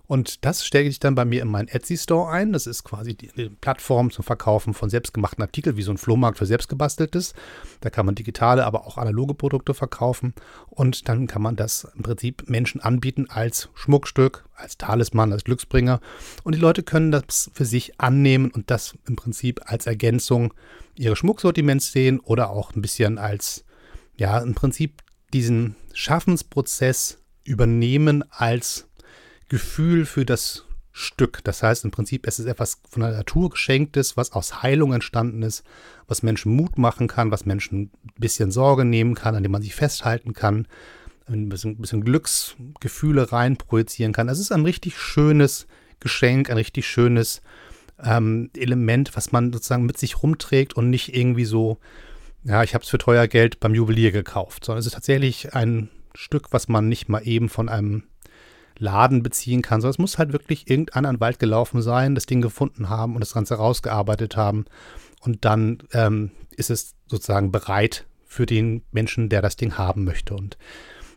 Und 0.06 0.44
das 0.44 0.64
stelle 0.64 0.88
ich 0.88 0.98
dann 0.98 1.14
bei 1.14 1.24
mir 1.24 1.42
in 1.42 1.48
meinen 1.48 1.68
Etsy-Store 1.68 2.30
ein. 2.30 2.52
Das 2.52 2.66
ist 2.66 2.84
quasi 2.84 3.14
die, 3.14 3.28
Plattform 3.60 4.10
zum 4.10 4.24
Verkaufen 4.24 4.74
von 4.74 4.90
selbstgemachten 4.90 5.42
Artikeln, 5.42 5.76
wie 5.76 5.82
so 5.82 5.90
ein 5.90 5.98
Flohmarkt 5.98 6.38
für 6.38 6.46
selbstgebasteltes. 6.46 7.34
Da 7.80 7.90
kann 7.90 8.06
man 8.06 8.14
digitale, 8.14 8.64
aber 8.64 8.86
auch 8.86 8.98
analoge 8.98 9.34
Produkte 9.34 9.74
verkaufen. 9.74 10.34
Und 10.68 11.08
dann 11.08 11.26
kann 11.26 11.42
man 11.42 11.56
das 11.56 11.86
im 11.94 12.02
Prinzip 12.02 12.48
Menschen 12.48 12.80
anbieten 12.80 13.26
als 13.28 13.68
Schmuckstück, 13.74 14.44
als 14.54 14.78
Talisman, 14.78 15.32
als 15.32 15.44
Glücksbringer. 15.44 16.00
Und 16.44 16.54
die 16.54 16.60
Leute 16.60 16.82
können 16.82 17.10
das 17.10 17.50
für 17.52 17.64
sich 17.64 18.00
annehmen 18.00 18.50
und 18.50 18.70
das 18.70 18.96
im 19.06 19.16
Prinzip 19.16 19.60
als 19.64 19.86
Ergänzung 19.86 20.54
ihres 20.96 21.18
Schmucksortiments 21.18 21.92
sehen 21.92 22.20
oder 22.20 22.50
auch 22.50 22.74
ein 22.74 22.82
bisschen 22.82 23.18
als, 23.18 23.64
ja, 24.16 24.38
im 24.38 24.54
Prinzip 24.54 25.02
diesen 25.32 25.76
Schaffensprozess 25.92 27.18
übernehmen 27.44 28.24
als 28.30 28.87
Gefühl 29.48 30.06
für 30.06 30.24
das 30.24 30.64
Stück. 30.92 31.44
Das 31.44 31.62
heißt 31.62 31.84
im 31.84 31.90
Prinzip, 31.90 32.26
es 32.26 32.38
ist 32.38 32.46
etwas 32.46 32.80
von 32.88 33.02
der 33.02 33.12
Natur 33.12 33.50
geschenktes, 33.50 34.16
was 34.16 34.32
aus 34.32 34.62
Heilung 34.62 34.92
entstanden 34.92 35.42
ist, 35.42 35.62
was 36.06 36.22
Menschen 36.22 36.52
Mut 36.52 36.76
machen 36.76 37.06
kann, 37.06 37.30
was 37.30 37.46
Menschen 37.46 37.82
ein 37.82 37.90
bisschen 38.16 38.50
Sorge 38.50 38.84
nehmen 38.84 39.14
kann, 39.14 39.36
an 39.36 39.42
dem 39.42 39.52
man 39.52 39.62
sich 39.62 39.74
festhalten 39.74 40.32
kann, 40.32 40.66
ein 41.26 41.48
bisschen, 41.48 41.72
ein 41.72 41.80
bisschen 41.80 42.04
Glücksgefühle 42.04 43.30
reinprojizieren 43.30 44.12
kann. 44.12 44.28
Es 44.28 44.40
ist 44.40 44.50
ein 44.50 44.64
richtig 44.64 44.98
schönes 44.98 45.66
Geschenk, 46.00 46.50
ein 46.50 46.56
richtig 46.56 46.86
schönes 46.88 47.42
ähm, 48.02 48.50
Element, 48.56 49.16
was 49.16 49.30
man 49.32 49.52
sozusagen 49.52 49.86
mit 49.86 49.98
sich 49.98 50.22
rumträgt 50.22 50.74
und 50.74 50.90
nicht 50.90 51.14
irgendwie 51.14 51.44
so, 51.44 51.78
ja, 52.44 52.62
ich 52.62 52.74
habe 52.74 52.82
es 52.82 52.90
für 52.90 52.98
teuer 52.98 53.26
Geld 53.28 53.60
beim 53.60 53.74
Juwelier 53.74 54.10
gekauft, 54.10 54.64
sondern 54.64 54.80
es 54.80 54.86
ist 54.86 54.94
tatsächlich 54.94 55.54
ein 55.54 55.90
Stück, 56.14 56.52
was 56.52 56.68
man 56.68 56.88
nicht 56.88 57.08
mal 57.08 57.20
eben 57.20 57.48
von 57.48 57.68
einem 57.68 58.04
Laden 58.78 59.22
beziehen 59.22 59.62
kann, 59.62 59.80
sondern 59.80 59.92
es 59.92 59.98
muss 59.98 60.18
halt 60.18 60.32
wirklich 60.32 60.70
irgendeiner 60.70 61.08
an 61.08 61.16
den 61.16 61.20
Wald 61.20 61.38
gelaufen 61.38 61.82
sein, 61.82 62.14
das 62.14 62.26
Ding 62.26 62.40
gefunden 62.40 62.88
haben 62.88 63.14
und 63.14 63.20
das 63.20 63.34
Ganze 63.34 63.56
rausgearbeitet 63.56 64.36
haben. 64.36 64.66
Und 65.20 65.44
dann 65.44 65.78
ähm, 65.92 66.30
ist 66.56 66.70
es 66.70 66.94
sozusagen 67.06 67.50
bereit 67.50 68.06
für 68.26 68.46
den 68.46 68.82
Menschen, 68.92 69.28
der 69.28 69.42
das 69.42 69.56
Ding 69.56 69.78
haben 69.78 70.04
möchte. 70.04 70.34
Und 70.34 70.58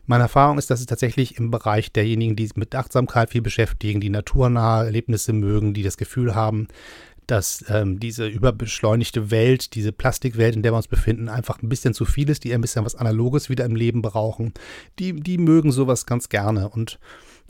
meine 0.06 0.24
Erfahrung 0.24 0.58
ist, 0.58 0.70
dass 0.70 0.80
es 0.80 0.86
tatsächlich 0.86 1.38
im 1.38 1.50
Bereich 1.50 1.92
derjenigen, 1.92 2.34
die 2.34 2.46
sich 2.46 2.56
mit 2.56 2.74
Achtsamkeit 2.74 3.30
viel 3.30 3.42
beschäftigen, 3.42 4.00
die 4.00 4.10
naturnahe 4.10 4.86
Erlebnisse 4.86 5.32
mögen, 5.32 5.74
die 5.74 5.84
das 5.84 5.96
Gefühl 5.96 6.34
haben, 6.34 6.66
dass 7.26 7.64
ähm, 7.68 8.00
diese 8.00 8.26
überbeschleunigte 8.26 9.30
Welt, 9.30 9.74
diese 9.74 9.92
Plastikwelt, 9.92 10.56
in 10.56 10.62
der 10.62 10.72
wir 10.72 10.76
uns 10.76 10.88
befinden, 10.88 11.28
einfach 11.28 11.62
ein 11.62 11.68
bisschen 11.68 11.94
zu 11.94 12.04
viel 12.04 12.28
ist, 12.28 12.42
die 12.42 12.52
ein 12.52 12.60
bisschen 12.60 12.84
was 12.84 12.96
Analoges 12.96 13.48
wieder 13.48 13.64
im 13.64 13.76
Leben 13.76 14.02
brauchen, 14.02 14.52
die, 14.98 15.12
die 15.12 15.38
mögen 15.38 15.70
sowas 15.70 16.04
ganz 16.04 16.28
gerne. 16.28 16.68
Und 16.68 16.98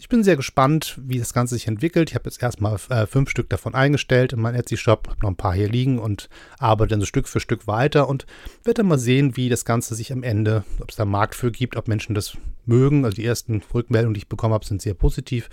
ich 0.03 0.09
bin 0.09 0.25
sehr 0.25 0.35
gespannt, 0.35 0.99
wie 1.01 1.21
das 1.21 1.33
Ganze 1.33 1.55
sich 1.55 1.69
entwickelt. 1.69 2.11
Ich 2.11 2.17
habe 2.17 2.25
jetzt 2.29 2.43
erstmal 2.43 2.77
äh, 2.89 3.07
fünf 3.07 3.31
Stück 3.31 3.49
davon 3.49 3.77
eingestellt 3.77 4.33
in 4.33 4.41
meinen 4.41 4.57
Etsy-Shop, 4.57 5.07
habe 5.07 5.21
noch 5.23 5.29
ein 5.29 5.37
paar 5.37 5.55
hier 5.55 5.69
liegen 5.69 6.01
und 6.01 6.29
arbeite 6.59 6.91
dann 6.91 7.01
so 7.01 7.07
Stück 7.07 7.29
für 7.29 7.39
Stück 7.39 7.69
weiter 7.69 8.09
und 8.09 8.27
werde 8.65 8.79
dann 8.79 8.89
mal 8.89 8.99
sehen, 8.99 9.37
wie 9.37 9.49
das 9.49 9.65
Ganze 9.65 9.95
sich 9.95 10.13
am 10.13 10.25
Ende, 10.25 10.65
ob 10.81 10.91
es 10.91 10.97
da 10.97 11.05
einen 11.05 11.13
Markt 11.13 11.37
für 11.37 11.53
gibt, 11.53 11.77
ob 11.77 11.87
Menschen 11.87 12.17
das 12.17 12.37
mögen. 12.67 13.05
Also 13.05 13.15
die 13.15 13.25
ersten 13.25 13.63
Rückmeldungen, 13.73 14.15
die 14.15 14.19
ich 14.19 14.29
bekommen 14.29 14.55
habe, 14.55 14.67
sind 14.67 14.83
sehr 14.83 14.95
positiv. 14.95 15.49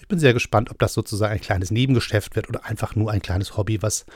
Ich 0.00 0.08
bin 0.08 0.18
sehr 0.18 0.32
gespannt, 0.32 0.70
ob 0.70 0.78
das 0.78 0.94
sozusagen 0.94 1.34
ein 1.34 1.40
kleines 1.42 1.70
Nebengeschäft 1.70 2.36
wird 2.36 2.48
oder 2.48 2.64
einfach 2.64 2.96
nur 2.96 3.10
ein 3.10 3.20
kleines 3.20 3.58
Hobby, 3.58 3.82
was 3.82 4.06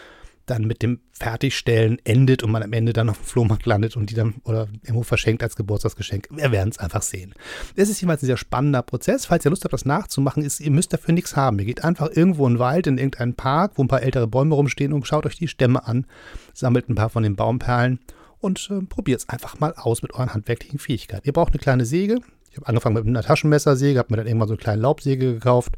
dann 0.46 0.64
mit 0.64 0.82
dem 0.82 1.00
Fertigstellen 1.12 1.98
endet 2.04 2.42
und 2.42 2.50
man 2.50 2.62
am 2.62 2.72
Ende 2.72 2.92
dann 2.92 3.08
auf 3.08 3.18
dem 3.18 3.24
Flohmarkt 3.24 3.66
landet 3.66 3.96
und 3.96 4.10
die 4.10 4.14
dann 4.14 4.34
oder 4.44 4.68
irgendwo 4.82 5.02
verschenkt 5.02 5.42
als 5.42 5.56
Geburtstagsgeschenk. 5.56 6.28
Wir 6.30 6.52
werden 6.52 6.70
es 6.70 6.78
einfach 6.78 7.02
sehen. 7.02 7.34
Es 7.76 7.88
ist 7.88 8.00
jedenfalls 8.00 8.22
ein 8.22 8.26
sehr 8.26 8.36
spannender 8.36 8.82
Prozess. 8.82 9.26
Falls 9.26 9.44
ihr 9.44 9.50
Lust 9.50 9.64
habt, 9.64 9.72
das 9.72 9.84
nachzumachen, 9.84 10.42
ist, 10.42 10.60
ihr 10.60 10.70
müsst 10.70 10.92
dafür 10.92 11.14
nichts 11.14 11.36
haben. 11.36 11.58
Ihr 11.58 11.64
geht 11.64 11.84
einfach 11.84 12.10
irgendwo 12.10 12.46
in 12.46 12.54
den 12.54 12.58
Wald, 12.58 12.86
in 12.86 12.98
irgendeinen 12.98 13.34
Park, 13.34 13.72
wo 13.76 13.82
ein 13.82 13.88
paar 13.88 14.02
ältere 14.02 14.26
Bäume 14.26 14.54
rumstehen 14.54 14.92
und 14.92 15.06
schaut 15.06 15.26
euch 15.26 15.36
die 15.36 15.48
Stämme 15.48 15.86
an, 15.86 16.06
sammelt 16.52 16.88
ein 16.88 16.94
paar 16.94 17.10
von 17.10 17.22
den 17.22 17.36
Baumperlen 17.36 18.00
und 18.40 18.68
äh, 18.70 18.82
probiert 18.82 19.20
es 19.20 19.28
einfach 19.28 19.58
mal 19.60 19.72
aus 19.74 20.02
mit 20.02 20.12
euren 20.12 20.34
handwerklichen 20.34 20.78
Fähigkeiten. 20.78 21.26
Ihr 21.26 21.32
braucht 21.32 21.52
eine 21.52 21.60
kleine 21.60 21.86
Säge, 21.86 22.18
ich 22.54 22.58
habe 22.58 22.68
angefangen 22.68 22.94
mit 22.94 23.06
einer 23.08 23.23
Taschenmessersäge, 23.23 23.99
habe 23.99 24.12
mir 24.12 24.18
dann 24.18 24.28
irgendwann 24.28 24.46
so 24.46 24.54
eine 24.54 24.62
kleine 24.62 24.80
Laubsäge 24.80 25.34
gekauft 25.34 25.73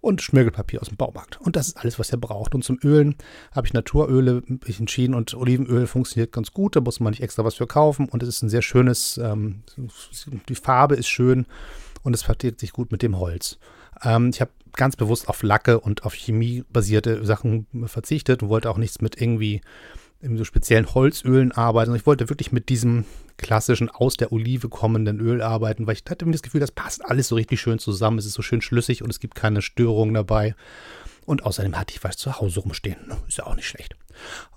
und 0.00 0.22
Schmirgelpapier 0.22 0.80
aus 0.80 0.86
dem 0.86 0.96
Baumarkt. 0.96 1.40
Und 1.40 1.56
das 1.56 1.66
ist 1.66 1.76
alles, 1.76 1.98
was 1.98 2.12
ihr 2.12 2.20
braucht. 2.20 2.54
Und 2.54 2.62
zum 2.62 2.78
Ölen 2.84 3.16
habe 3.50 3.66
ich 3.66 3.72
Naturöle 3.72 4.44
ich 4.64 4.78
entschieden 4.78 5.14
und 5.14 5.34
Olivenöl 5.34 5.88
funktioniert 5.88 6.30
ganz 6.30 6.52
gut. 6.52 6.76
Da 6.76 6.80
muss 6.80 7.00
man 7.00 7.10
nicht 7.10 7.22
extra 7.22 7.44
was 7.44 7.56
für 7.56 7.66
kaufen. 7.66 8.08
Und 8.08 8.22
es 8.22 8.28
ist 8.28 8.42
ein 8.42 8.48
sehr 8.48 8.62
schönes, 8.62 9.18
ähm, 9.18 9.64
die 10.48 10.54
Farbe 10.54 10.94
ist 10.94 11.08
schön 11.08 11.46
und 12.04 12.14
es 12.14 12.22
verträgt 12.22 12.60
sich 12.60 12.72
gut 12.72 12.92
mit 12.92 13.02
dem 13.02 13.18
Holz. 13.18 13.58
Ähm, 14.04 14.30
ich 14.32 14.40
habe 14.40 14.52
ganz 14.74 14.94
bewusst 14.94 15.28
auf 15.28 15.42
Lacke 15.42 15.80
und 15.80 16.04
auf 16.04 16.14
chemiebasierte 16.14 17.26
Sachen 17.26 17.66
verzichtet 17.86 18.44
und 18.44 18.50
wollte 18.50 18.70
auch 18.70 18.78
nichts 18.78 19.00
mit 19.00 19.20
irgendwie 19.20 19.62
in 20.20 20.36
so 20.36 20.44
speziellen 20.44 20.94
Holzölen 20.94 21.52
arbeiten. 21.52 21.94
Ich 21.94 22.06
wollte 22.06 22.28
wirklich 22.28 22.52
mit 22.52 22.68
diesem 22.68 23.04
klassischen 23.38 23.88
aus 23.88 24.16
der 24.16 24.32
Olive 24.32 24.68
kommenden 24.68 25.18
Öl 25.20 25.40
arbeiten, 25.40 25.86
weil 25.86 25.94
ich 25.94 26.04
hatte 26.08 26.26
mir 26.26 26.32
das 26.32 26.42
Gefühl, 26.42 26.60
das 26.60 26.72
passt 26.72 27.04
alles 27.04 27.28
so 27.28 27.36
richtig 27.36 27.60
schön 27.60 27.78
zusammen. 27.78 28.18
Es 28.18 28.26
ist 28.26 28.34
so 28.34 28.42
schön 28.42 28.60
schlüssig 28.60 29.02
und 29.02 29.10
es 29.10 29.20
gibt 29.20 29.34
keine 29.34 29.62
Störungen 29.62 30.14
dabei. 30.14 30.54
Und 31.24 31.44
außerdem 31.44 31.78
hatte 31.78 31.94
ich 31.94 32.04
was 32.04 32.16
zu 32.16 32.38
Hause 32.40 32.60
rumstehen. 32.60 32.98
Ist 33.28 33.38
ja 33.38 33.46
auch 33.46 33.54
nicht 33.54 33.68
schlecht. 33.68 33.94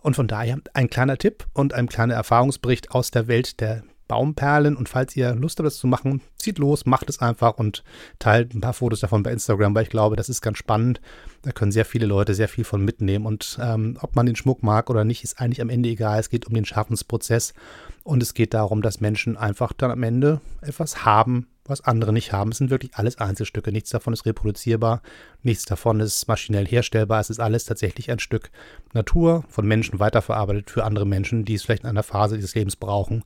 Und 0.02 0.16
von 0.16 0.28
daher 0.28 0.60
ein 0.74 0.90
kleiner 0.90 1.18
Tipp 1.18 1.46
und 1.54 1.74
ein 1.74 1.88
kleiner 1.88 2.16
Erfahrungsbericht 2.16 2.92
aus 2.92 3.12
der 3.12 3.28
Welt 3.28 3.60
der 3.62 3.84
Baumperlen. 4.14 4.76
Und 4.76 4.90
falls 4.90 5.16
ihr 5.16 5.34
Lust 5.34 5.58
habt, 5.58 5.66
das 5.66 5.78
zu 5.78 5.88
machen, 5.88 6.22
zieht 6.38 6.60
los, 6.60 6.86
macht 6.86 7.10
es 7.10 7.20
einfach 7.20 7.58
und 7.58 7.84
teilt 8.20 8.54
ein 8.54 8.62
paar 8.62 8.74
Fotos 8.74 9.00
davon 9.00 9.24
bei 9.24 9.32
Instagram, 9.32 9.74
weil 9.74 9.84
ich 9.84 9.90
glaube, 9.90 10.16
das 10.16 10.30
ist 10.30 10.42
ganz 10.42 10.60
spannend. 10.60 11.02
Da 11.42 11.52
können 11.52 11.72
sehr 11.72 11.84
viele 11.84 12.06
Leute 12.06 12.36
sehr 12.36 12.48
viel 12.48 12.64
von 12.64 12.86
mitnehmen. 12.86 13.26
Und 13.26 13.58
ähm, 13.60 13.98
ob 14.02 14.16
man 14.16 14.28
den 14.28 14.36
Schmuck 14.36 14.62
mag 14.62 14.92
oder 14.92 15.04
nicht, 15.04 15.24
ist 15.24 15.42
eigentlich 15.42 15.62
am 15.62 15.70
Ende 15.70 15.90
egal. 15.90 16.20
Es 16.20 16.30
geht 16.30 16.46
um 16.46 16.54
den 16.54 16.64
Schaffensprozess 16.64 17.56
und 18.04 18.22
es 18.22 18.36
geht 18.36 18.54
darum, 18.54 18.84
dass 18.84 19.02
Menschen 19.02 19.36
einfach 19.36 19.74
dann 19.74 19.90
am 19.90 20.04
Ende 20.04 20.42
etwas 20.62 21.06
haben, 21.06 21.48
was 21.66 21.82
andere 21.82 22.12
nicht 22.12 22.34
haben. 22.34 22.52
Es 22.52 22.58
sind 22.58 22.70
wirklich 22.70 22.96
alles 22.96 23.18
Einzelstücke. 23.18 23.72
Nichts 23.72 23.90
davon 23.90 24.14
ist 24.14 24.26
reproduzierbar, 24.26 25.02
nichts 25.42 25.66
davon 25.66 26.00
ist 26.00 26.28
maschinell 26.28 26.68
herstellbar. 26.68 27.22
Es 27.22 27.30
ist 27.30 27.40
alles 27.40 27.66
tatsächlich 27.66 28.12
ein 28.12 28.20
Stück 28.20 28.52
Natur 28.94 29.44
von 29.48 29.66
Menschen 29.66 30.00
weiterverarbeitet 30.00 30.70
für 30.70 30.84
andere 30.84 31.06
Menschen, 31.06 31.46
die 31.46 31.56
es 31.56 31.64
vielleicht 31.64 31.84
in 31.84 31.90
einer 31.90 32.04
Phase 32.04 32.36
dieses 32.36 32.56
Lebens 32.56 32.76
brauchen, 32.76 33.24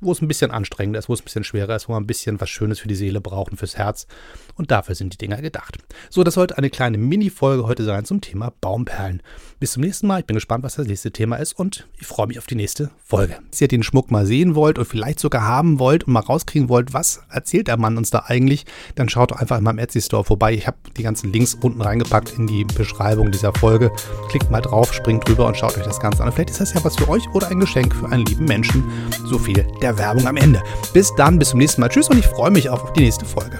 wo 0.00 0.12
es 0.12 0.20
ein 0.20 0.28
bisschen 0.28 0.50
anstrengender 0.50 0.98
ist, 0.98 1.08
wo 1.08 1.14
es 1.14 1.20
ein 1.20 1.24
bisschen 1.24 1.44
schwerer 1.44 1.76
ist, 1.76 1.88
wo 1.88 1.92
man 1.92 2.02
ein 2.02 2.06
bisschen 2.06 2.40
was 2.40 2.50
Schönes 2.50 2.78
für 2.78 2.88
die 2.88 2.94
Seele 2.94 3.20
braucht 3.20 3.52
und 3.52 3.56
fürs 3.56 3.76
Herz. 3.76 4.06
Und 4.54 4.70
dafür 4.70 4.94
sind 4.94 5.14
die 5.14 5.18
Dinger 5.18 5.40
gedacht. 5.40 5.78
So, 6.10 6.24
das 6.24 6.34
sollte 6.34 6.58
eine 6.58 6.70
kleine 6.70 6.98
Mini-Folge 6.98 7.66
heute 7.66 7.84
sein 7.84 8.04
zum 8.04 8.20
Thema 8.20 8.52
Baumperlen. 8.60 9.22
Bis 9.60 9.72
zum 9.72 9.82
nächsten 9.82 10.06
Mal. 10.06 10.20
Ich 10.20 10.26
bin 10.26 10.34
gespannt, 10.34 10.62
was 10.64 10.74
das 10.74 10.86
nächste 10.86 11.10
Thema 11.10 11.36
ist 11.36 11.54
und 11.54 11.86
ich 11.98 12.06
freue 12.06 12.26
mich 12.26 12.38
auf 12.38 12.46
die 12.46 12.54
nächste 12.54 12.90
Folge. 13.04 13.38
Wenn 13.38 13.58
ihr 13.60 13.68
den 13.68 13.82
Schmuck 13.82 14.10
mal 14.10 14.26
sehen 14.26 14.54
wollt 14.54 14.78
und 14.78 14.84
vielleicht 14.84 15.20
sogar 15.20 15.42
haben 15.42 15.78
wollt 15.78 16.04
und 16.04 16.12
mal 16.12 16.20
rauskriegen 16.20 16.68
wollt, 16.68 16.92
was 16.92 17.22
erzählt 17.30 17.68
der 17.68 17.77
Mann 17.78 17.96
uns 17.96 18.10
da 18.10 18.24
eigentlich, 18.26 18.66
dann 18.94 19.08
schaut 19.08 19.32
einfach 19.32 19.58
in 19.58 19.64
meinem 19.64 19.78
Etsy 19.78 20.00
Store 20.00 20.24
vorbei. 20.24 20.52
Ich 20.52 20.66
habe 20.66 20.76
die 20.96 21.02
ganzen 21.02 21.32
Links 21.32 21.54
unten 21.54 21.80
reingepackt 21.80 22.34
in 22.38 22.46
die 22.46 22.64
Beschreibung 22.64 23.30
dieser 23.30 23.52
Folge. 23.52 23.90
Klickt 24.28 24.50
mal 24.50 24.60
drauf, 24.60 24.92
springt 24.92 25.26
drüber 25.28 25.46
und 25.46 25.56
schaut 25.56 25.76
euch 25.76 25.84
das 25.84 26.00
Ganze 26.00 26.22
an. 26.22 26.32
Vielleicht 26.32 26.50
ist 26.50 26.60
das 26.60 26.74
ja 26.74 26.84
was 26.84 26.96
für 26.96 27.08
euch 27.08 27.28
oder 27.32 27.48
ein 27.48 27.60
Geschenk 27.60 27.94
für 27.94 28.08
einen 28.08 28.26
lieben 28.26 28.44
Menschen. 28.44 28.84
So 29.24 29.38
viel 29.38 29.66
der 29.82 29.96
Werbung 29.98 30.26
am 30.26 30.36
Ende. 30.36 30.62
Bis 30.92 31.14
dann, 31.16 31.38
bis 31.38 31.50
zum 31.50 31.58
nächsten 31.58 31.80
Mal. 31.80 31.88
Tschüss 31.88 32.08
und 32.08 32.18
ich 32.18 32.26
freue 32.26 32.50
mich 32.50 32.68
auf 32.68 32.92
die 32.92 33.00
nächste 33.00 33.24
Folge. 33.24 33.58